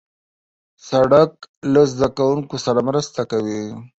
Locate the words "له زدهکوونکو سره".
1.73-2.79